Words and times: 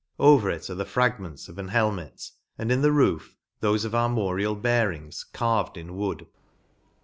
Over 0.17 0.49
it, 0.49 0.67
are 0.71 0.73
the 0.73 0.83
fragments 0.83 1.47
of 1.47 1.59
an 1.59 1.67
helmet, 1.67 2.31
and, 2.57 2.71
in 2.71 2.81
the 2.81 2.91
roof, 2.91 3.35
thofe 3.61 3.85
of 3.85 3.93
armorial 3.93 4.55
bearings, 4.55 5.23
carved 5.31 5.77
in 5.77 5.95
wood. 5.95 6.25